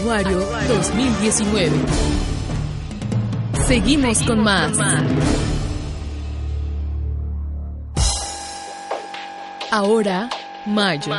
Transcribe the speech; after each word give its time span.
Anuario 0.00 0.38
2019. 0.66 1.76
Seguimos 3.66 4.22
con 4.22 4.40
más. 4.40 4.72
Ahora, 9.70 10.30
mayo. 10.64 11.12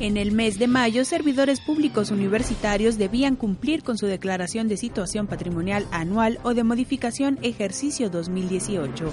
En 0.00 0.16
el 0.16 0.32
mes 0.32 0.58
de 0.58 0.66
mayo, 0.66 1.04
servidores 1.04 1.60
públicos 1.60 2.10
universitarios 2.10 2.96
debían 2.96 3.36
cumplir 3.36 3.82
con 3.82 3.98
su 3.98 4.06
declaración 4.06 4.66
de 4.66 4.78
situación 4.78 5.26
patrimonial 5.26 5.86
anual 5.90 6.38
o 6.42 6.54
de 6.54 6.64
modificación 6.64 7.38
ejercicio 7.42 8.08
2018 8.08 9.12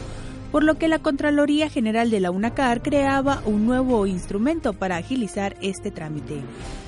por 0.54 0.64
lo 0.64 0.76
que 0.76 0.88
la 0.88 1.00
Contraloría 1.00 1.68
General 1.68 2.12
de 2.12 2.20
la 2.20 2.30
UNACAR 2.30 2.84
creaba 2.84 3.42
un 3.44 3.66
nuevo 3.66 4.06
instrumento 4.06 4.74
para 4.74 4.98
agilizar 4.98 5.58
este 5.62 5.90
trámite. 5.90 6.42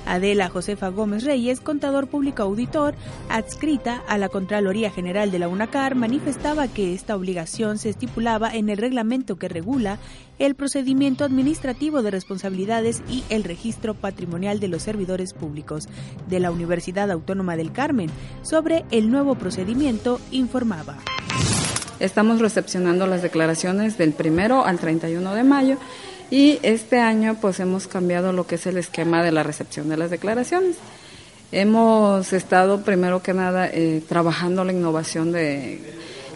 Adela 0.06 0.48
Josefa 0.48 0.90
Gómez 0.90 1.24
Reyes, 1.24 1.58
contador 1.58 2.06
público 2.06 2.44
auditor, 2.44 2.94
adscrita 3.28 4.04
a 4.06 4.18
la 4.18 4.28
Contraloría 4.28 4.92
General 4.92 5.32
de 5.32 5.40
la 5.40 5.48
UNACAR, 5.48 5.96
manifestaba 5.96 6.68
que 6.68 6.94
esta 6.94 7.16
obligación 7.16 7.78
se 7.78 7.88
estipulaba 7.88 8.54
en 8.54 8.68
el 8.68 8.78
reglamento 8.78 9.34
que 9.34 9.48
regula 9.48 9.98
el 10.38 10.54
procedimiento 10.54 11.24
administrativo 11.24 12.02
de 12.02 12.12
responsabilidades 12.12 13.02
y 13.10 13.24
el 13.30 13.42
registro 13.42 13.94
patrimonial 13.94 14.60
de 14.60 14.68
los 14.68 14.84
servidores 14.84 15.32
públicos 15.34 15.88
de 16.28 16.38
la 16.38 16.52
Universidad 16.52 17.10
Autónoma 17.10 17.56
del 17.56 17.72
Carmen. 17.72 18.10
Sobre 18.42 18.84
el 18.92 19.10
nuevo 19.10 19.34
procedimiento 19.34 20.20
informaba. 20.30 20.98
Estamos 21.98 22.40
recepcionando 22.40 23.06
las 23.06 23.22
declaraciones 23.22 23.96
del 23.96 24.12
primero 24.12 24.66
al 24.66 24.78
31 24.78 25.34
de 25.34 25.44
mayo 25.44 25.78
y 26.30 26.58
este 26.62 26.98
año 26.98 27.38
pues 27.40 27.58
hemos 27.58 27.86
cambiado 27.86 28.32
lo 28.32 28.46
que 28.46 28.56
es 28.56 28.66
el 28.66 28.76
esquema 28.76 29.22
de 29.22 29.32
la 29.32 29.42
recepción 29.42 29.88
de 29.88 29.96
las 29.96 30.10
declaraciones. 30.10 30.76
Hemos 31.52 32.34
estado 32.34 32.82
primero 32.82 33.22
que 33.22 33.32
nada 33.32 33.70
eh, 33.72 34.02
trabajando 34.06 34.62
la 34.62 34.72
innovación 34.72 35.32
de 35.32 35.80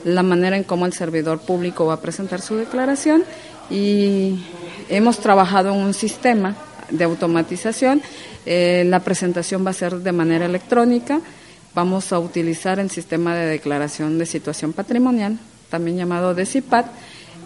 la 0.04 0.22
manera 0.22 0.56
en 0.56 0.64
cómo 0.64 0.86
el 0.86 0.94
servidor 0.94 1.40
público 1.40 1.84
va 1.84 1.94
a 1.94 2.00
presentar 2.00 2.40
su 2.40 2.56
declaración 2.56 3.22
y 3.68 4.42
hemos 4.88 5.18
trabajado 5.18 5.74
en 5.74 5.80
un 5.80 5.92
sistema 5.92 6.56
de 6.88 7.04
automatización. 7.04 8.00
Eh, 8.46 8.84
la 8.86 9.00
presentación 9.00 9.66
va 9.66 9.70
a 9.70 9.74
ser 9.74 9.96
de 9.96 10.12
manera 10.12 10.46
electrónica. 10.46 11.20
Vamos 11.74 12.14
a 12.14 12.18
utilizar 12.18 12.80
el 12.80 12.88
sistema 12.88 13.34
de 13.34 13.44
declaración 13.44 14.18
de 14.18 14.24
situación 14.24 14.72
patrimonial 14.72 15.38
también 15.70 15.96
llamado 15.96 16.34
DECIPAT, 16.34 16.86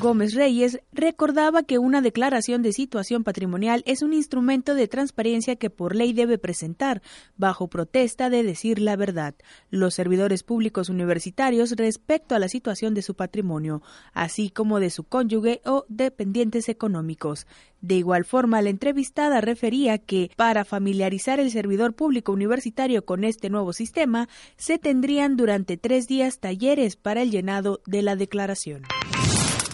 Gómez 0.00 0.34
Reyes 0.34 0.80
recordaba 0.92 1.64
que 1.64 1.78
una 1.78 2.00
declaración 2.00 2.62
de 2.62 2.72
situación 2.72 3.24
patrimonial 3.24 3.82
es 3.84 4.02
un 4.02 4.12
instrumento 4.12 4.74
de 4.74 4.86
transparencia 4.86 5.56
que 5.56 5.70
por 5.70 5.96
ley 5.96 6.12
debe 6.12 6.38
presentar, 6.38 7.02
bajo 7.36 7.66
protesta 7.66 8.30
de 8.30 8.44
decir 8.44 8.78
la 8.78 8.94
verdad, 8.94 9.34
los 9.70 9.94
servidores 9.94 10.44
públicos 10.44 10.88
universitarios 10.88 11.72
respecto 11.72 12.36
a 12.36 12.38
la 12.38 12.48
situación 12.48 12.94
de 12.94 13.02
su 13.02 13.14
patrimonio, 13.14 13.82
así 14.12 14.50
como 14.50 14.78
de 14.78 14.90
su 14.90 15.02
cónyuge 15.02 15.60
o 15.64 15.84
dependientes 15.88 16.68
económicos. 16.68 17.46
De 17.80 17.96
igual 17.96 18.24
forma, 18.24 18.62
la 18.62 18.70
entrevistada 18.70 19.40
refería 19.40 19.98
que, 19.98 20.30
para 20.36 20.64
familiarizar 20.64 21.40
el 21.40 21.50
servidor 21.50 21.94
público 21.94 22.32
universitario 22.32 23.04
con 23.04 23.24
este 23.24 23.50
nuevo 23.50 23.72
sistema, 23.72 24.28
se 24.56 24.78
tendrían 24.78 25.36
durante 25.36 25.76
tres 25.76 26.06
días 26.06 26.38
talleres 26.38 26.96
para 26.96 27.22
el 27.22 27.30
llenado 27.30 27.80
de 27.86 28.02
la 28.02 28.16
declaración. 28.16 28.82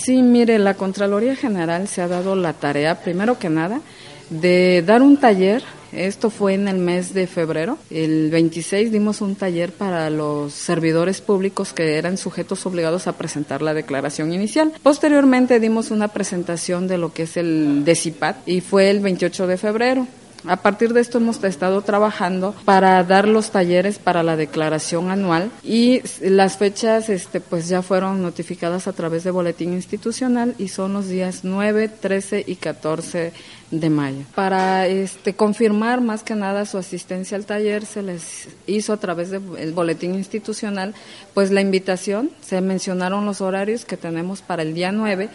Sí, 0.04 0.20
mire, 0.20 0.58
la 0.58 0.74
Contraloría 0.74 1.34
General 1.34 1.88
se 1.88 2.02
ha 2.02 2.08
dado 2.08 2.36
la 2.36 2.52
tarea, 2.52 3.00
primero 3.00 3.38
que 3.38 3.48
nada, 3.48 3.80
de 4.28 4.82
dar 4.86 5.00
un 5.00 5.16
taller. 5.16 5.62
Esto 5.92 6.28
fue 6.28 6.52
en 6.52 6.68
el 6.68 6.76
mes 6.76 7.14
de 7.14 7.26
febrero. 7.26 7.78
El 7.88 8.30
26 8.30 8.92
dimos 8.92 9.22
un 9.22 9.34
taller 9.34 9.72
para 9.72 10.10
los 10.10 10.52
servidores 10.52 11.22
públicos 11.22 11.72
que 11.72 11.96
eran 11.96 12.18
sujetos 12.18 12.66
obligados 12.66 13.06
a 13.06 13.16
presentar 13.16 13.62
la 13.62 13.72
declaración 13.72 14.34
inicial. 14.34 14.74
Posteriormente 14.82 15.58
dimos 15.58 15.90
una 15.90 16.08
presentación 16.08 16.86
de 16.86 16.98
lo 16.98 17.14
que 17.14 17.22
es 17.22 17.38
el 17.38 17.82
DECIPAT 17.86 18.46
y 18.46 18.60
fue 18.60 18.90
el 18.90 19.00
28 19.00 19.46
de 19.46 19.56
febrero. 19.56 20.06
A 20.46 20.56
partir 20.56 20.92
de 20.92 21.00
esto 21.00 21.18
hemos 21.18 21.42
estado 21.42 21.80
trabajando 21.80 22.54
para 22.66 23.02
dar 23.02 23.26
los 23.26 23.50
talleres 23.50 23.98
para 23.98 24.22
la 24.22 24.36
declaración 24.36 25.10
anual 25.10 25.50
y 25.62 26.02
las 26.20 26.58
fechas 26.58 27.08
este, 27.08 27.40
pues 27.40 27.68
ya 27.68 27.80
fueron 27.80 28.20
notificadas 28.20 28.86
a 28.86 28.92
través 28.92 29.24
de 29.24 29.30
boletín 29.30 29.72
institucional 29.72 30.54
y 30.58 30.68
son 30.68 30.92
los 30.92 31.08
días 31.08 31.40
9, 31.44 31.88
13 31.88 32.44
y 32.46 32.56
14 32.56 33.32
de 33.70 33.90
mayo. 33.90 34.24
Para 34.34 34.86
este, 34.86 35.34
confirmar 35.34 36.02
más 36.02 36.22
que 36.22 36.34
nada 36.34 36.66
su 36.66 36.76
asistencia 36.76 37.38
al 37.38 37.46
taller 37.46 37.86
se 37.86 38.02
les 38.02 38.48
hizo 38.66 38.92
a 38.92 38.98
través 38.98 39.30
del 39.30 39.72
boletín 39.72 40.14
institucional 40.14 40.94
pues 41.32 41.52
la 41.52 41.62
invitación, 41.62 42.30
se 42.42 42.60
mencionaron 42.60 43.24
los 43.24 43.40
horarios 43.40 43.86
que 43.86 43.96
tenemos 43.96 44.42
para 44.42 44.62
el 44.62 44.74
día 44.74 44.92
9 44.92 45.30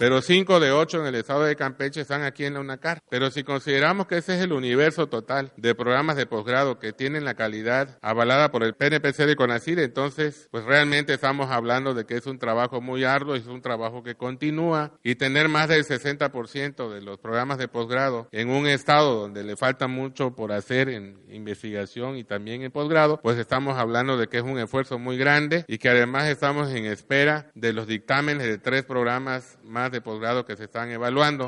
Pero 0.00 0.23
cinco 0.23 0.61
de 0.61 0.73
ocho 0.73 0.99
en 0.99 1.06
el 1.06 1.14
estado 1.14 1.44
de 1.44 1.56
Campeche 1.56 2.00
están 2.00 2.23
aquí 2.23 2.47
en 2.47 2.55
la 2.55 2.61
UNACAR. 2.61 3.02
Pero 3.11 3.31
si 3.31 3.44
consideramos 3.44 4.06
que 4.06 4.17
ese 4.17 4.35
es 4.35 4.41
el 4.43 4.55
universo 4.55 5.08
total 5.08 5.52
de 5.58 5.75
programas 5.75 6.17
de 6.17 6.25
posgrado 6.25 6.79
que 6.79 6.94
tienen 6.94 7.26
la 7.26 7.35
calidad 7.35 7.99
avalada 8.00 8.50
por 8.50 8.62
el 8.62 8.73
PNPC 8.73 9.26
de 9.26 9.37
CONACID, 9.37 9.79
entonces 9.81 10.49
pues 10.50 10.64
realmente 10.64 11.12
estamos 11.12 11.50
hablando 11.50 11.93
de 11.93 12.06
que 12.06 12.17
es 12.17 12.25
un 12.25 12.38
trabajo 12.38 12.81
muy 12.81 13.05
arduo, 13.05 13.35
es 13.35 13.47
un 13.47 13.61
trabajo 13.61 14.02
que 14.02 14.14
continúa 14.14 14.93
y 15.02 15.17
tener 15.17 15.50
más 15.50 15.69
del 15.69 15.85
60% 15.85 16.88
de 16.88 17.02
los 17.02 17.19
programas 17.19 17.58
de 17.58 17.69
posgrado 17.69 18.26
en 18.32 18.49
un 18.49 18.69
estado 18.69 19.20
donde 19.20 19.44
le 19.44 19.58
falta 19.58 19.87
mucho 19.87 20.35
por 20.35 20.52
hacer 20.52 20.88
en 20.88 21.20
investigación 21.29 22.17
y 22.17 22.25
también 22.25 22.62
en 22.62 22.73
posgrado, 22.73 23.20
pues 23.20 23.37
estamos 23.37 23.76
hablando 23.76 24.17
de 24.17 24.29
que 24.29 24.38
es 24.38 24.44
un 24.44 24.58
esfuerzo 24.58 24.99
muy 24.99 25.19
grande 25.19 25.67
y 25.69 25.76
que 25.76 25.91
además 25.91 26.26
estamos 26.26 26.70
en 26.70 26.87
espera 26.87 27.50
de 27.55 27.75
los 27.75 27.87
dictámenes 27.87 28.47
de 28.47 28.56
tres 28.56 28.85
programas 28.85 29.58
más 29.62 29.90
de 29.91 30.01
posgrado 30.01 30.45
que 30.45 30.57
se 30.57 30.65
están 30.65 30.91
evaluando. 30.91 31.47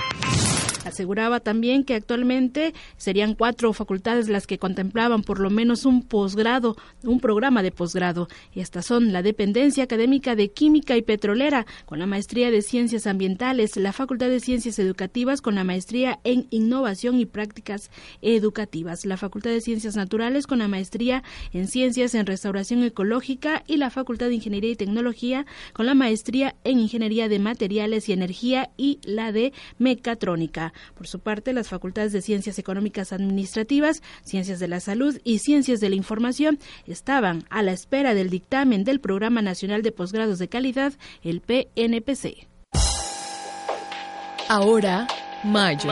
Aseguraba 0.84 1.40
también 1.40 1.84
que 1.84 1.94
actualmente 1.94 2.75
serían 2.96 3.34
cuatro 3.34 3.73
facultades 3.73 4.29
las 4.29 4.46
que 4.46 4.58
contemplaban 4.58 5.23
por 5.23 5.38
lo 5.38 5.49
menos 5.50 5.84
un 5.84 6.02
posgrado, 6.02 6.76
un 7.05 7.20
programa 7.20 7.62
de 7.62 7.70
posgrado. 7.70 8.29
Estas 8.55 8.87
son 8.87 9.12
la 9.12 9.23
Dependencia 9.23 9.84
Académica 9.84 10.34
de 10.34 10.50
Química 10.50 10.96
y 10.96 11.02
Petrolera, 11.02 11.67
con 11.87 11.99
la 11.99 12.06
maestría 12.06 12.50
de 12.50 12.62
Ciencias 12.62 13.06
Ambientales, 13.06 13.76
la 13.76 13.93
Facultad 13.93 14.29
de 14.29 14.40
Ciencias 14.40 14.79
Educativas, 14.79 15.40
con 15.40 15.55
la 15.55 15.64
maestría 15.64 16.19
en 16.25 16.46
Innovación 16.50 17.19
y 17.19 17.26
Prácticas 17.26 17.90
Educativas, 18.20 19.05
la 19.05 19.17
Facultad 19.17 19.50
de 19.50 19.61
Ciencias 19.61 19.96
Naturales, 19.96 20.46
con 20.46 20.58
la 20.58 20.69
maestría 20.69 21.23
en 21.52 21.69
Ciencias 21.69 22.14
en 22.14 22.26
Restauración 22.26 22.82
Ecológica 22.82 23.62
y 23.67 23.76
la 23.76 23.90
Facultad 23.90 24.28
de 24.28 24.35
Ingeniería 24.35 24.73
y 24.73 24.76
Tecnología, 24.76 25.46
con 25.73 25.87
la 25.87 25.94
maestría 25.94 26.56
en 26.64 26.81
Ingeniería 26.81 27.28
de 27.28 27.38
Materiales 27.38 28.08
y 28.08 28.12
Energía 28.12 28.70
y 28.76 28.99
la 29.05 29.32
de 29.32 29.52
Mecatrónica. 29.78 30.72
Por 30.95 31.07
su 31.07 31.21
parte, 31.21 31.53
las 31.53 31.69
facultades 31.69 32.13
de 32.13 32.23
Ciencias 32.23 32.59
Económicas 32.59 33.13
Administrativas, 33.13 34.03
Ciencias 34.23 34.61
de 34.61 34.69
la 34.69 34.81
Salud 34.81 35.19
y 35.25 35.39
Ciencias 35.39 35.81
de 35.81 35.91
la 35.91 35.97
Información 35.97 36.59
estaban 36.87 37.45
a 37.51 37.63
la 37.63 37.73
espera 37.73 38.15
del 38.15 38.31
dictamen 38.31 38.85
del 38.85 39.01
Programa 39.01 39.43
Nacional 39.43 39.83
de 39.83 39.93
Posgrados 39.93 40.39
de 40.39 40.49
Calidad, 40.49 40.93
el 41.23 41.41
PNPC. 41.41 42.47
Ahora, 44.49 45.07
Mayo. 45.45 45.91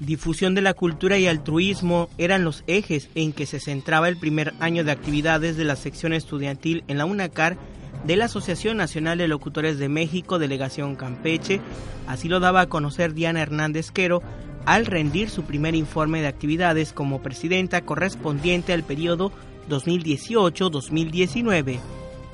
Difusión 0.00 0.56
de 0.56 0.62
la 0.62 0.74
cultura 0.74 1.16
y 1.16 1.28
altruismo 1.28 2.08
eran 2.18 2.42
los 2.42 2.64
ejes 2.66 3.08
en 3.14 3.32
que 3.32 3.46
se 3.46 3.60
centraba 3.60 4.08
el 4.08 4.16
primer 4.16 4.52
año 4.58 4.82
de 4.82 4.90
actividades 4.90 5.56
de 5.56 5.64
la 5.64 5.76
sección 5.76 6.12
estudiantil 6.12 6.82
en 6.88 6.98
la 6.98 7.04
UNACAR 7.04 7.56
de 8.04 8.16
la 8.16 8.26
Asociación 8.26 8.76
Nacional 8.76 9.18
de 9.18 9.26
Locutores 9.28 9.78
de 9.78 9.88
México, 9.88 10.38
Delegación 10.38 10.94
Campeche. 10.96 11.60
Así 12.06 12.28
lo 12.28 12.40
daba 12.40 12.60
a 12.62 12.68
conocer 12.68 13.14
Diana 13.14 13.42
Hernández 13.42 13.90
Quero 13.90 14.22
al 14.64 14.86
rendir 14.86 15.28
su 15.30 15.42
primer 15.44 15.74
informe 15.74 16.20
de 16.20 16.28
actividades 16.28 16.92
como 16.92 17.22
presidenta 17.22 17.80
correspondiente 17.82 18.72
al 18.72 18.84
periodo 18.84 19.32
2018-2019. 19.68 21.80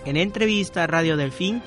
En 0.05 0.17
entrevista 0.17 0.85
a 0.85 0.87
Radio 0.87 1.17
Delfín, 1.17 1.63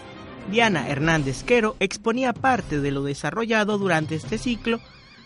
Diana 0.50 0.90
Hernández 0.90 1.44
Quero 1.44 1.76
exponía 1.80 2.34
parte 2.34 2.80
de 2.80 2.92
lo 2.92 3.04
desarrollado 3.04 3.78
durante 3.78 4.16
este 4.16 4.38
ciclo, 4.38 4.80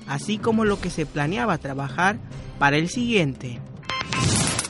así 0.07 0.37
como 0.37 0.65
lo 0.65 0.79
que 0.79 0.89
se 0.89 1.05
planeaba 1.05 1.57
trabajar 1.57 2.17
para 2.59 2.77
el 2.77 2.89
siguiente. 2.89 3.59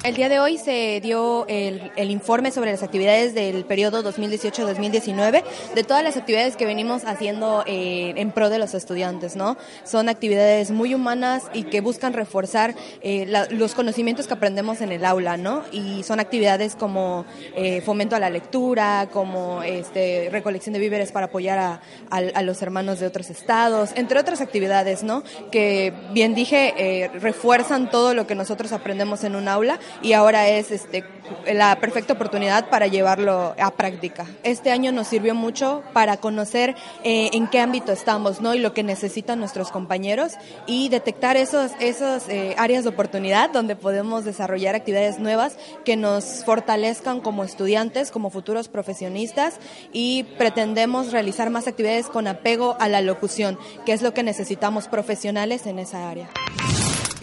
El 0.05 0.13
día 0.13 0.29
de 0.29 0.39
hoy 0.39 0.59
se 0.59 1.01
dio 1.01 1.47
el, 1.47 2.11
informe 2.11 2.51
sobre 2.51 2.71
las 2.71 2.83
actividades 2.83 3.33
del 3.33 3.65
periodo 3.65 4.03
2018-2019, 4.03 5.43
de 5.73 5.83
todas 5.83 6.03
las 6.03 6.15
actividades 6.15 6.55
que 6.55 6.67
venimos 6.67 7.05
haciendo 7.05 7.63
eh, 7.65 8.13
en 8.15 8.29
pro 8.29 8.51
de 8.51 8.59
los 8.59 8.75
estudiantes, 8.75 9.35
¿no? 9.35 9.57
Son 9.83 10.07
actividades 10.07 10.69
muy 10.69 10.93
humanas 10.93 11.45
y 11.53 11.63
que 11.63 11.81
buscan 11.81 12.13
reforzar 12.13 12.75
eh, 13.01 13.25
los 13.49 13.73
conocimientos 13.73 14.27
que 14.27 14.35
aprendemos 14.35 14.81
en 14.81 14.91
el 14.91 15.05
aula, 15.05 15.37
¿no? 15.37 15.63
Y 15.71 16.03
son 16.03 16.19
actividades 16.19 16.75
como 16.75 17.25
eh, 17.55 17.81
fomento 17.81 18.15
a 18.15 18.19
la 18.19 18.29
lectura, 18.29 19.09
como 19.11 19.63
este, 19.63 20.29
recolección 20.31 20.73
de 20.73 20.79
víveres 20.81 21.11
para 21.11 21.25
apoyar 21.25 21.57
a, 21.57 21.81
a, 22.11 22.43
los 22.43 22.61
hermanos 22.61 22.99
de 22.99 23.07
otros 23.07 23.31
estados, 23.31 23.89
entre 23.95 24.19
otras 24.19 24.39
actividades, 24.39 25.01
¿no? 25.01 25.23
Que 25.51 25.91
bien 26.11 26.35
dije, 26.35 27.09
refuerzan 27.19 27.89
todo 27.89 28.13
lo 28.13 28.27
que 28.27 28.35
nosotros 28.35 28.71
aprendemos 28.71 29.23
en 29.23 29.35
un 29.35 29.47
aula 29.47 29.79
y 30.01 30.13
ahora 30.13 30.47
es 30.50 30.71
este, 30.71 31.03
la 31.51 31.80
perfecta 31.80 32.13
oportunidad 32.13 32.69
para 32.69 32.88
llevarlo 32.88 33.56
a 33.59 33.71
práctica. 33.71 34.25
Este 34.44 34.71
año 34.71 34.92
nos 34.92 35.07
sirvió 35.07 35.36
mucho 35.36 35.83
para 35.94 36.18
conocer 36.18 36.75
eh, 37.03 37.30
en 37.33 37.47
qué 37.47 37.59
ámbito 37.59 37.92
estamos 37.92 38.42
¿no? 38.42 38.53
y 38.53 38.59
lo 38.59 38.74
que 38.74 38.83
necesitan 38.83 39.39
nuestros 39.39 39.71
compañeros 39.71 40.33
y 40.68 40.89
detectar 40.89 41.38
esos, 41.38 41.71
esos 41.80 42.27
eh, 42.30 42.56
áreas 42.57 42.83
de 42.83 42.89
oportunidad 42.89 43.50
donde 43.50 43.75
podemos 43.75 44.25
desarrollar 44.25 44.75
actividades 44.75 45.19
nuevas 45.19 45.57
que 45.83 45.95
nos 45.95 46.44
fortalezcan 46.45 47.21
como 47.21 47.44
estudiantes, 47.44 48.12
como 48.12 48.30
futuros 48.30 48.68
profesionistas 48.68 49.56
y 49.91 50.24
pretendemos 50.38 51.12
realizar 51.12 51.50
más 51.50 51.68
actividades 51.68 52.07
con 52.07 52.27
apego 52.27 52.77
a 52.80 52.88
la 52.89 53.01
locución, 53.01 53.57
que 53.86 53.94
es 53.94 54.01
lo 54.01 54.13
que 54.13 54.24
necesitamos 54.24 54.88
profesionales 54.88 55.65
en 55.65 55.80
esa 55.80 56.09
área. 56.09 56.30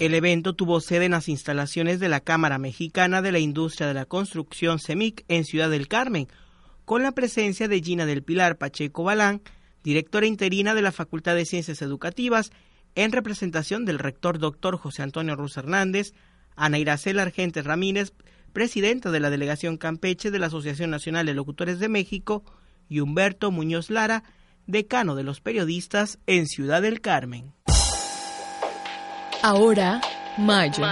El 0.02 0.14
evento 0.14 0.54
tuvo 0.54 0.80
sede 0.80 1.04
en 1.04 1.12
las 1.12 1.28
instalaciones 1.28 2.00
de 2.00 2.08
la 2.08 2.18
Cámara 2.18 2.58
Mexicana 2.58 3.22
de 3.22 3.30
la 3.30 3.38
Industria 3.38 3.86
de 3.86 3.94
la 3.94 4.04
Construcción 4.04 4.80
CEMIC 4.80 5.24
en 5.28 5.44
Ciudad 5.44 5.70
del 5.70 5.86
Carmen, 5.86 6.26
con 6.84 7.04
la 7.04 7.12
presencia 7.12 7.68
de 7.68 7.80
Gina 7.80 8.04
del 8.04 8.24
Pilar 8.24 8.58
Pacheco 8.58 9.04
Balán, 9.04 9.42
directora 9.84 10.26
interina 10.26 10.74
de 10.74 10.82
la 10.82 10.90
Facultad 10.90 11.36
de 11.36 11.44
Ciencias 11.44 11.82
Educativas, 11.82 12.50
en 12.96 13.12
representación 13.12 13.84
del 13.84 14.00
rector 14.00 14.40
doctor 14.40 14.76
José 14.76 15.04
Antonio 15.04 15.36
Ruz 15.36 15.56
Hernández, 15.56 16.14
Ana 16.56 16.80
Iracela 16.80 17.22
Argentes 17.22 17.64
Ramírez, 17.64 18.12
presidenta 18.52 19.12
de 19.12 19.20
la 19.20 19.30
Delegación 19.30 19.76
Campeche 19.76 20.32
de 20.32 20.40
la 20.40 20.46
Asociación 20.46 20.90
Nacional 20.90 21.26
de 21.26 21.34
Locutores 21.34 21.78
de 21.78 21.88
México, 21.88 22.42
y 22.88 22.98
Humberto 22.98 23.52
Muñoz 23.52 23.88
Lara, 23.88 24.24
decano 24.66 25.14
de 25.14 25.22
los 25.22 25.40
periodistas 25.40 26.18
en 26.26 26.48
Ciudad 26.48 26.82
del 26.82 27.00
Carmen. 27.00 27.52
Ahora, 29.44 30.00
Mayo. 30.38 30.86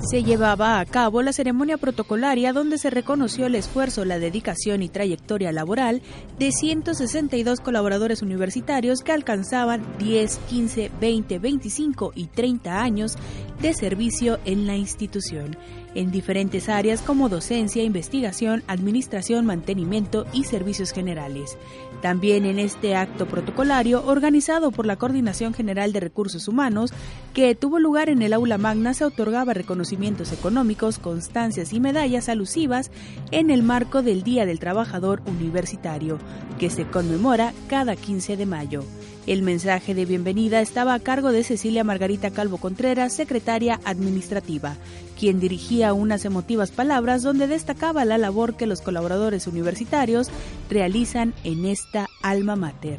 Se 0.00 0.24
llevaba 0.24 0.80
a 0.80 0.84
cabo 0.84 1.22
la 1.22 1.32
ceremonia 1.32 1.78
protocolaria 1.78 2.52
donde 2.52 2.78
se 2.78 2.90
reconoció 2.90 3.46
el 3.46 3.54
esfuerzo, 3.54 4.04
la 4.04 4.18
dedicación 4.18 4.82
y 4.82 4.88
trayectoria 4.88 5.52
laboral 5.52 6.02
de 6.40 6.50
162 6.50 7.60
colaboradores 7.60 8.20
universitarios 8.20 9.02
que 9.02 9.12
alcanzaban 9.12 9.86
10, 9.98 10.38
15, 10.50 10.90
20, 11.00 11.38
25 11.38 12.12
y 12.16 12.26
30 12.26 12.82
años 12.82 13.14
de 13.60 13.74
servicio 13.74 14.40
en 14.44 14.66
la 14.66 14.74
institución 14.74 15.56
en 15.94 16.10
diferentes 16.10 16.68
áreas 16.68 17.02
como 17.02 17.28
docencia, 17.28 17.82
investigación, 17.82 18.62
administración, 18.66 19.46
mantenimiento 19.46 20.26
y 20.32 20.44
servicios 20.44 20.92
generales. 20.92 21.56
También 22.00 22.46
en 22.46 22.58
este 22.58 22.96
acto 22.96 23.26
protocolario 23.26 24.04
organizado 24.04 24.72
por 24.72 24.86
la 24.86 24.96
Coordinación 24.96 25.54
General 25.54 25.92
de 25.92 26.00
Recursos 26.00 26.48
Humanos, 26.48 26.92
que 27.32 27.54
tuvo 27.54 27.78
lugar 27.78 28.08
en 28.08 28.22
el 28.22 28.32
aula 28.32 28.58
magna, 28.58 28.92
se 28.92 29.04
otorgaba 29.04 29.54
reconocimientos 29.54 30.32
económicos, 30.32 30.98
constancias 30.98 31.72
y 31.72 31.78
medallas 31.78 32.28
alusivas 32.28 32.90
en 33.30 33.50
el 33.50 33.62
marco 33.62 34.02
del 34.02 34.22
Día 34.22 34.46
del 34.46 34.58
Trabajador 34.58 35.22
Universitario, 35.26 36.18
que 36.58 36.70
se 36.70 36.86
conmemora 36.86 37.52
cada 37.68 37.94
15 37.94 38.36
de 38.36 38.46
mayo. 38.46 38.84
El 39.24 39.42
mensaje 39.42 39.94
de 39.94 40.04
bienvenida 40.04 40.60
estaba 40.60 40.94
a 40.94 40.98
cargo 40.98 41.30
de 41.30 41.44
Cecilia 41.44 41.84
Margarita 41.84 42.30
Calvo 42.30 42.56
Contreras, 42.56 43.12
secretaria 43.12 43.78
administrativa, 43.84 44.74
quien 45.16 45.38
dirigía 45.38 45.94
unas 45.94 46.24
emotivas 46.24 46.72
palabras 46.72 47.22
donde 47.22 47.46
destacaba 47.46 48.04
la 48.04 48.18
labor 48.18 48.56
que 48.56 48.66
los 48.66 48.80
colaboradores 48.80 49.46
universitarios 49.46 50.28
realizan 50.68 51.34
en 51.44 51.66
esta 51.66 52.08
alma 52.20 52.56
mater. 52.56 52.98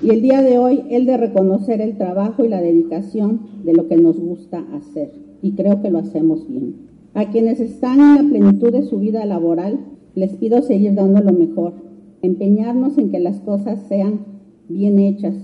Y 0.00 0.10
el 0.10 0.22
día 0.22 0.42
de 0.42 0.58
hoy, 0.58 0.84
el 0.90 1.06
de 1.06 1.16
reconocer 1.16 1.80
el 1.80 1.98
trabajo 1.98 2.44
y 2.44 2.48
la 2.48 2.60
dedicación 2.60 3.64
de 3.64 3.72
lo 3.72 3.88
que 3.88 3.96
nos 3.96 4.16
gusta 4.16 4.64
hacer. 4.76 5.10
Y 5.42 5.56
creo 5.56 5.82
que 5.82 5.90
lo 5.90 5.98
hacemos 5.98 6.46
bien. 6.46 6.76
A 7.14 7.30
quienes 7.30 7.58
están 7.58 7.98
en 7.98 8.14
la 8.14 8.30
plenitud 8.30 8.70
de 8.70 8.84
su 8.84 9.00
vida 9.00 9.24
laboral, 9.24 9.80
les 10.14 10.34
pido 10.36 10.62
seguir 10.62 10.94
dando 10.94 11.20
lo 11.20 11.32
mejor, 11.32 11.74
empeñarnos 12.22 12.96
en 12.96 13.10
que 13.10 13.18
las 13.18 13.40
cosas 13.40 13.80
sean 13.88 14.33
bien 14.68 14.98
hechas 14.98 15.34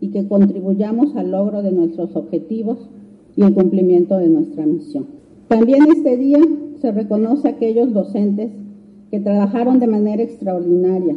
y 0.00 0.08
que 0.08 0.26
contribuyamos 0.26 1.16
al 1.16 1.32
logro 1.32 1.62
de 1.62 1.72
nuestros 1.72 2.14
objetivos 2.16 2.88
y 3.36 3.42
el 3.42 3.54
cumplimiento 3.54 4.16
de 4.18 4.28
nuestra 4.28 4.66
misión. 4.66 5.06
También 5.48 5.84
este 5.90 6.16
día 6.16 6.40
se 6.80 6.92
reconoce 6.92 7.48
a 7.48 7.52
aquellos 7.52 7.92
docentes 7.92 8.50
que 9.10 9.20
trabajaron 9.20 9.80
de 9.80 9.86
manera 9.86 10.22
extraordinaria, 10.22 11.16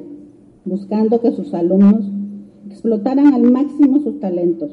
buscando 0.66 1.20
que 1.20 1.32
sus 1.32 1.54
alumnos 1.54 2.10
explotaran 2.70 3.34
al 3.34 3.52
máximo 3.52 4.00
sus 4.00 4.20
talentos 4.20 4.72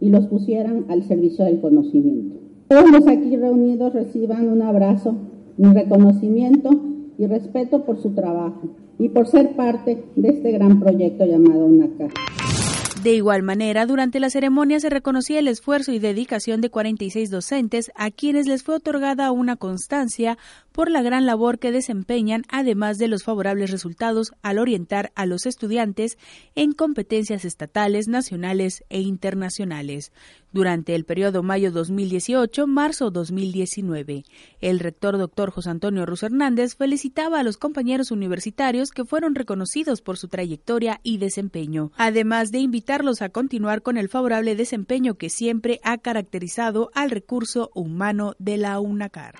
y 0.00 0.08
los 0.10 0.26
pusieran 0.26 0.84
al 0.88 1.02
servicio 1.02 1.44
del 1.44 1.60
conocimiento. 1.60 2.36
Todos 2.68 2.90
los 2.90 3.06
aquí 3.08 3.36
reunidos 3.36 3.92
reciban 3.92 4.48
un 4.48 4.62
abrazo, 4.62 5.14
mi 5.56 5.72
reconocimiento 5.72 6.70
y 7.20 7.26
respeto 7.26 7.84
por 7.84 8.00
su 8.00 8.14
trabajo 8.14 8.62
y 8.98 9.10
por 9.10 9.28
ser 9.28 9.54
parte 9.54 10.02
de 10.16 10.28
este 10.28 10.52
gran 10.52 10.80
proyecto 10.80 11.26
llamado 11.26 11.66
UNACAR. 11.66 12.10
De 13.02 13.14
igual 13.14 13.42
manera, 13.42 13.84
durante 13.84 14.20
la 14.20 14.30
ceremonia 14.30 14.80
se 14.80 14.88
reconocía 14.88 15.38
el 15.38 15.48
esfuerzo 15.48 15.92
y 15.92 15.98
dedicación 15.98 16.62
de 16.62 16.70
46 16.70 17.30
docentes 17.30 17.92
a 17.94 18.10
quienes 18.10 18.46
les 18.46 18.62
fue 18.62 18.76
otorgada 18.76 19.32
una 19.32 19.56
constancia 19.56 20.38
por 20.80 20.90
la 20.90 21.02
gran 21.02 21.26
labor 21.26 21.58
que 21.58 21.72
desempeñan, 21.72 22.44
además 22.48 22.96
de 22.96 23.06
los 23.06 23.22
favorables 23.22 23.70
resultados 23.70 24.32
al 24.40 24.58
orientar 24.58 25.12
a 25.14 25.26
los 25.26 25.44
estudiantes 25.44 26.16
en 26.54 26.72
competencias 26.72 27.44
estatales, 27.44 28.08
nacionales 28.08 28.82
e 28.88 29.02
internacionales. 29.02 30.10
Durante 30.52 30.94
el 30.94 31.04
periodo 31.04 31.42
mayo 31.42 31.70
2018-marzo 31.70 33.10
2019, 33.10 34.24
el 34.62 34.78
rector 34.80 35.18
doctor 35.18 35.50
José 35.50 35.68
Antonio 35.68 36.06
Ruz 36.06 36.22
Hernández 36.22 36.76
felicitaba 36.76 37.40
a 37.40 37.42
los 37.42 37.58
compañeros 37.58 38.10
universitarios 38.10 38.90
que 38.90 39.04
fueron 39.04 39.34
reconocidos 39.34 40.00
por 40.00 40.16
su 40.16 40.28
trayectoria 40.28 41.00
y 41.02 41.18
desempeño, 41.18 41.92
además 41.98 42.52
de 42.52 42.60
invitarlos 42.60 43.20
a 43.20 43.28
continuar 43.28 43.82
con 43.82 43.98
el 43.98 44.08
favorable 44.08 44.56
desempeño 44.56 45.16
que 45.16 45.28
siempre 45.28 45.78
ha 45.84 45.98
caracterizado 45.98 46.90
al 46.94 47.10
recurso 47.10 47.70
humano 47.74 48.34
de 48.38 48.56
la 48.56 48.80
UNACAR. 48.80 49.34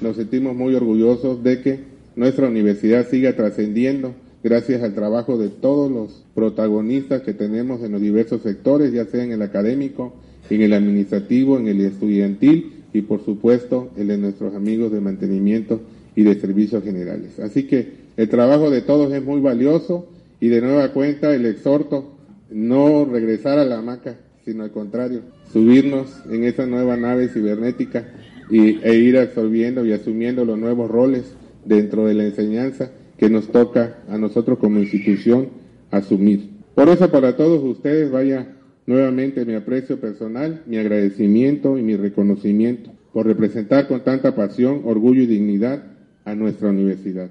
Nos 0.00 0.16
sentimos 0.16 0.54
muy 0.54 0.74
orgullosos 0.74 1.42
de 1.42 1.62
que 1.62 1.80
nuestra 2.16 2.48
universidad 2.48 3.08
siga 3.08 3.34
trascendiendo 3.34 4.14
gracias 4.42 4.82
al 4.82 4.94
trabajo 4.94 5.38
de 5.38 5.48
todos 5.48 5.90
los 5.90 6.24
protagonistas 6.34 7.22
que 7.22 7.32
tenemos 7.32 7.82
en 7.82 7.92
los 7.92 8.00
diversos 8.00 8.42
sectores, 8.42 8.92
ya 8.92 9.06
sea 9.06 9.24
en 9.24 9.32
el 9.32 9.42
académico, 9.42 10.14
en 10.50 10.62
el 10.62 10.74
administrativo, 10.74 11.58
en 11.58 11.68
el 11.68 11.80
estudiantil 11.80 12.84
y 12.92 13.02
por 13.02 13.24
supuesto 13.24 13.90
el 13.96 14.08
de 14.08 14.18
nuestros 14.18 14.54
amigos 14.54 14.92
de 14.92 15.00
mantenimiento 15.00 15.80
y 16.14 16.22
de 16.22 16.38
servicios 16.40 16.84
generales. 16.84 17.38
Así 17.40 17.64
que 17.64 18.06
el 18.16 18.28
trabajo 18.28 18.70
de 18.70 18.82
todos 18.82 19.12
es 19.12 19.24
muy 19.24 19.40
valioso 19.40 20.06
y 20.40 20.48
de 20.48 20.60
nueva 20.60 20.92
cuenta 20.92 21.34
el 21.34 21.46
exhorto 21.46 22.12
no 22.50 23.04
regresar 23.04 23.58
a 23.58 23.64
la 23.64 23.78
hamaca, 23.78 24.16
sino 24.44 24.62
al 24.62 24.70
contrario, 24.70 25.22
subirnos 25.52 26.08
en 26.30 26.44
esa 26.44 26.66
nueva 26.66 26.96
nave 26.96 27.28
cibernética 27.28 28.06
y, 28.50 28.78
e 28.82 28.94
ir 28.94 29.18
absorbiendo 29.18 29.84
y 29.84 29.92
asumiendo 29.92 30.44
los 30.44 30.58
nuevos 30.58 30.90
roles 30.90 31.34
dentro 31.64 32.06
de 32.06 32.14
la 32.14 32.24
enseñanza 32.24 32.90
que 33.18 33.30
nos 33.30 33.48
toca 33.48 33.98
a 34.08 34.18
nosotros 34.18 34.58
como 34.58 34.80
institución 34.80 35.48
asumir. 35.90 36.50
Por 36.74 36.88
eso 36.88 37.10
para 37.10 37.36
todos 37.36 37.62
ustedes 37.64 38.10
vaya 38.10 38.56
nuevamente 38.86 39.44
mi 39.44 39.54
aprecio 39.54 40.00
personal, 40.00 40.62
mi 40.66 40.76
agradecimiento 40.76 41.78
y 41.78 41.82
mi 41.82 41.96
reconocimiento 41.96 42.90
por 43.12 43.26
representar 43.26 43.88
con 43.88 44.04
tanta 44.04 44.34
pasión, 44.34 44.82
orgullo 44.84 45.22
y 45.22 45.26
dignidad 45.26 45.82
a 46.24 46.34
nuestra 46.34 46.68
universidad. 46.68 47.30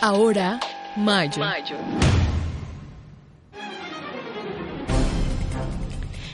Ahora, 0.00 0.58
Mayo. 0.96 1.42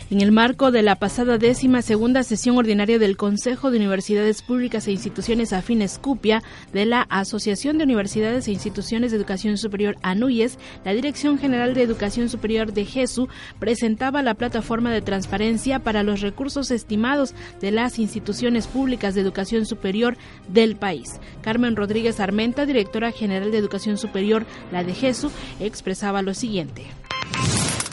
En 0.08 0.20
el 0.20 0.30
marco 0.30 0.70
de 0.70 0.82
la 0.82 0.94
pasada 0.94 1.36
décima 1.36 1.82
segunda 1.82 2.22
sesión 2.22 2.56
ordinaria 2.56 3.00
del 3.00 3.16
Consejo 3.16 3.72
de 3.72 3.78
Universidades 3.78 4.40
Públicas 4.40 4.86
e 4.86 4.92
Instituciones 4.92 5.52
Afines 5.52 5.98
CUPIA 5.98 6.44
de 6.72 6.86
la 6.86 7.02
Asociación 7.02 7.76
de 7.76 7.82
Universidades 7.82 8.46
e 8.46 8.52
Instituciones 8.52 9.10
de 9.10 9.16
Educación 9.16 9.58
Superior 9.58 9.96
ANUYES, 10.02 10.58
la 10.84 10.92
Dirección 10.92 11.40
General 11.40 11.74
de 11.74 11.82
Educación 11.82 12.28
Superior 12.28 12.72
de 12.72 12.84
GESU 12.84 13.26
presentaba 13.58 14.22
la 14.22 14.34
plataforma 14.34 14.92
de 14.92 15.02
transparencia 15.02 15.80
para 15.80 16.04
los 16.04 16.20
recursos 16.20 16.70
estimados 16.70 17.34
de 17.60 17.72
las 17.72 17.98
instituciones 17.98 18.68
públicas 18.68 19.16
de 19.16 19.22
educación 19.22 19.66
superior 19.66 20.16
del 20.46 20.76
país. 20.76 21.14
Carmen 21.42 21.74
Rodríguez 21.74 22.20
Armenta, 22.20 22.64
directora 22.64 23.10
general 23.10 23.50
de 23.50 23.58
Educación 23.58 23.98
Superior, 23.98 24.46
la 24.70 24.84
de 24.84 24.94
GESU, 24.94 25.32
expresaba 25.58 26.22
lo 26.22 26.32
siguiente. 26.32 26.84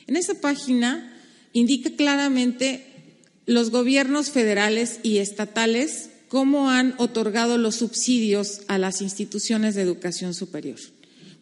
En 0.07 0.15
esa 0.15 0.33
página 0.33 1.15
indica 1.53 1.91
claramente 1.91 2.85
los 3.45 3.69
gobiernos 3.69 4.31
federales 4.31 4.99
y 5.03 5.17
estatales 5.17 6.09
cómo 6.27 6.69
han 6.69 6.95
otorgado 6.97 7.57
los 7.57 7.75
subsidios 7.75 8.61
a 8.67 8.77
las 8.77 9.01
instituciones 9.01 9.75
de 9.75 9.81
educación 9.81 10.33
superior. 10.33 10.79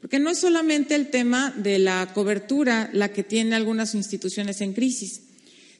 Porque 0.02 0.20
no 0.20 0.30
es 0.30 0.40
solamente 0.40 0.96
el 0.96 1.10
tema 1.10 1.54
de 1.56 1.80
la 1.80 2.12
cobertura 2.14 2.90
la 2.92 3.10
que 3.10 3.24
tienen 3.24 3.54
algunas 3.54 3.96
instituciones 3.96 4.62
en 4.62 4.74
crisis, 4.74 5.22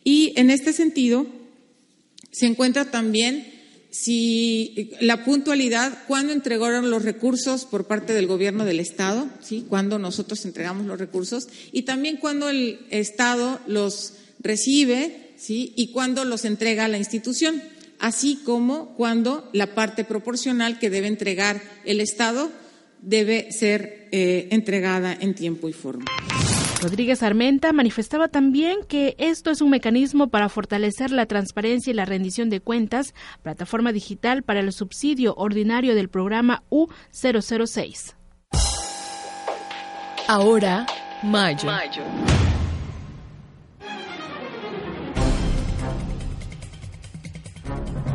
Y 0.03 0.33
en 0.35 0.51
este 0.51 0.73
sentido, 0.73 1.27
se 2.31 2.45
encuentra 2.45 2.91
también 2.91 3.47
si 3.89 4.91
la 4.99 5.23
puntualidad, 5.23 6.05
cuándo 6.07 6.33
entregaron 6.33 6.89
los 6.89 7.03
recursos 7.03 7.65
por 7.65 7.87
parte 7.87 8.13
del 8.13 8.27
gobierno 8.27 8.65
del 8.65 8.79
Estado, 8.81 9.29
¿sí? 9.41 9.65
cuándo 9.67 9.97
nosotros 9.97 10.43
entregamos 10.45 10.87
los 10.87 10.99
recursos, 10.99 11.47
y 11.71 11.83
también 11.83 12.17
cuándo 12.17 12.49
el 12.49 12.79
Estado 12.89 13.59
los 13.67 14.13
recibe 14.39 15.31
¿sí? 15.37 15.73
y 15.75 15.91
cuándo 15.91 16.25
los 16.25 16.45
entrega 16.45 16.85
a 16.85 16.89
la 16.89 16.97
institución 16.97 17.61
así 18.01 18.41
como 18.43 18.93
cuando 18.95 19.49
la 19.53 19.67
parte 19.73 20.03
proporcional 20.03 20.79
que 20.79 20.89
debe 20.89 21.07
entregar 21.07 21.61
el 21.85 22.01
Estado 22.01 22.51
debe 23.01 23.51
ser 23.51 24.09
eh, 24.11 24.49
entregada 24.51 25.15
en 25.19 25.33
tiempo 25.33 25.69
y 25.69 25.73
forma. 25.73 26.05
Rodríguez 26.81 27.21
Armenta 27.21 27.73
manifestaba 27.73 28.27
también 28.27 28.79
que 28.87 29.15
esto 29.19 29.51
es 29.51 29.61
un 29.61 29.69
mecanismo 29.69 30.29
para 30.29 30.49
fortalecer 30.49 31.11
la 31.11 31.27
transparencia 31.27 31.91
y 31.91 31.93
la 31.93 32.05
rendición 32.05 32.49
de 32.49 32.59
cuentas, 32.59 33.13
plataforma 33.43 33.91
digital 33.91 34.41
para 34.41 34.61
el 34.61 34.73
subsidio 34.73 35.35
ordinario 35.35 35.93
del 35.93 36.09
programa 36.09 36.63
U006. 36.71 38.15
Ahora, 40.27 40.87
Mayo. 41.23 41.65
Mayo. 41.65 42.40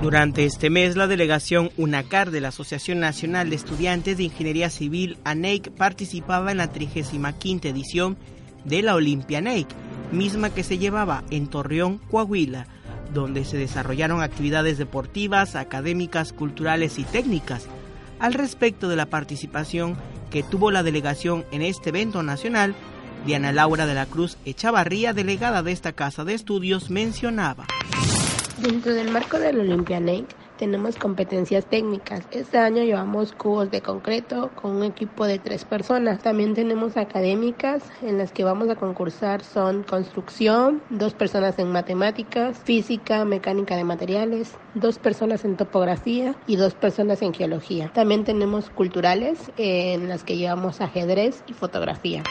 Durante 0.03 0.45
este 0.45 0.69
mes, 0.69 0.95
la 0.95 1.07
delegación 1.07 1.71
UNACAR 1.77 2.31
de 2.31 2.41
la 2.41 2.49
Asociación 2.49 3.01
Nacional 3.01 3.51
de 3.51 3.57
Estudiantes 3.57 4.19
de 4.19 4.25
Ingeniería 4.25 4.69
Civil, 4.69 5.17
ANEIC, 5.25 5.71
participaba 5.71 6.53
en 6.53 6.59
la 6.59 6.69
35 6.69 7.67
edición 7.67 8.17
de 8.65 8.83
la 8.83 8.95
Olimpia 8.95 9.39
ANEIC, 9.39 9.67
misma 10.13 10.51
que 10.51 10.63
se 10.63 10.79
llevaba 10.79 11.25
en 11.31 11.49
Torreón, 11.49 11.99
Coahuila, 12.11 12.67
donde 13.13 13.45
se 13.45 13.57
desarrollaron 13.57 14.23
actividades 14.23 14.77
deportivas, 14.79 15.57
académicas, 15.57 16.33
culturales 16.33 16.99
y 16.99 17.05
técnicas. 17.05 17.67
Al 18.19 18.35
respecto 18.35 18.89
de 18.89 18.97
la 18.97 19.07
participación 19.07 19.97
que 20.31 20.43
tuvo 20.43 20.71
la 20.71 20.83
delegación 20.83 21.45
en 21.51 21.63
este 21.63 21.89
evento 21.89 22.23
nacional, 22.23 22.75
Diana 23.25 23.51
Laura 23.51 23.87
de 23.87 23.95
la 23.95 24.07
Cruz 24.07 24.37
Echavarría, 24.45 25.15
delegada 25.15 25.63
de 25.63 25.73
esta 25.73 25.93
casa 25.93 26.25
de 26.25 26.35
estudios, 26.35 26.91
mencionaba. 26.91 27.67
Dentro 28.59 28.95
del 28.95 29.11
marco 29.11 29.39
del 29.39 29.61
Olympianate, 29.61 30.35
tenemos 30.59 30.97
competencias 30.97 31.69
técnicas. 31.69 32.27
Este 32.31 32.57
año 32.57 32.83
llevamos 32.85 33.33
cubos 33.33 33.71
de 33.71 33.83
concreto 33.83 34.51
con 34.55 34.77
un 34.77 34.85
equipo 34.85 35.27
de 35.27 35.39
tres 35.39 35.67
personas. 35.67 36.23
También 36.23 36.55
tenemos 36.55 36.97
académicas 36.97 37.83
en 38.01 38.17
las 38.17 38.33
que 38.33 38.45
vamos 38.45 38.71
a 38.71 38.77
concursar 38.77 39.45
son 39.45 39.83
construcción, 39.83 40.81
dos 40.89 41.13
personas 41.13 41.59
en 41.59 41.69
matemáticas, 41.69 42.59
física, 42.65 43.27
mecánica 43.27 43.77
de 43.77 43.85
materiales, 43.85 44.55
dos 44.75 44.99
personas 44.99 45.45
en 45.45 45.59
topografía 45.59 46.35
y 46.47 46.57
dos 46.57 46.73
personas 46.73 47.21
en 47.21 47.35
geología. 47.35 47.93
También 47.93 48.25
tenemos 48.25 48.71
culturales 48.71 49.39
en 49.59 50.09
las 50.09 50.25
que 50.25 50.39
llevamos 50.39 50.81
ajedrez 50.81 51.45
y 51.47 51.53
fotografía. 51.53 52.23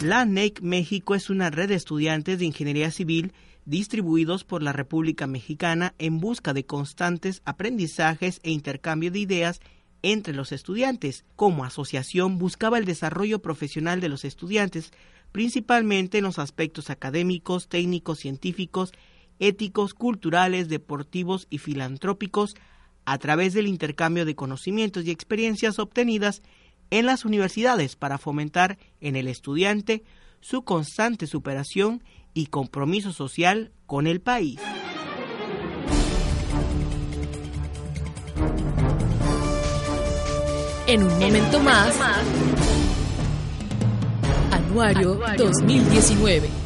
La 0.00 0.24
NEC 0.24 0.62
México 0.62 1.16
es 1.16 1.28
una 1.28 1.50
red 1.50 1.68
de 1.68 1.74
estudiantes 1.74 2.38
de 2.38 2.46
ingeniería 2.46 2.92
civil 2.92 3.32
distribuidos 3.70 4.42
por 4.42 4.64
la 4.64 4.72
República 4.72 5.28
Mexicana 5.28 5.94
en 5.98 6.18
busca 6.18 6.52
de 6.52 6.66
constantes 6.66 7.40
aprendizajes 7.44 8.40
e 8.42 8.50
intercambio 8.50 9.12
de 9.12 9.20
ideas 9.20 9.60
entre 10.02 10.34
los 10.34 10.50
estudiantes. 10.50 11.24
Como 11.36 11.64
asociación 11.64 12.38
buscaba 12.38 12.78
el 12.78 12.84
desarrollo 12.84 13.40
profesional 13.40 14.00
de 14.00 14.08
los 14.08 14.24
estudiantes, 14.24 14.90
principalmente 15.30 16.18
en 16.18 16.24
los 16.24 16.40
aspectos 16.40 16.90
académicos, 16.90 17.68
técnicos, 17.68 18.18
científicos, 18.18 18.92
éticos, 19.38 19.94
culturales, 19.94 20.68
deportivos 20.68 21.46
y 21.48 21.58
filantrópicos, 21.58 22.56
a 23.04 23.18
través 23.18 23.54
del 23.54 23.68
intercambio 23.68 24.24
de 24.24 24.34
conocimientos 24.34 25.04
y 25.04 25.12
experiencias 25.12 25.78
obtenidas 25.78 26.42
en 26.90 27.06
las 27.06 27.24
universidades 27.24 27.94
para 27.94 28.18
fomentar 28.18 28.78
en 29.00 29.14
el 29.14 29.28
estudiante 29.28 30.02
su 30.40 30.62
constante 30.62 31.26
superación 31.26 32.02
y 32.34 32.46
compromiso 32.46 33.12
social 33.12 33.72
con 33.86 34.06
el 34.06 34.20
país. 34.20 34.60
En 40.86 41.04
un 41.04 41.18
momento 41.20 41.60
más, 41.60 41.94
Anuario 44.50 45.20
2019. 45.36 46.59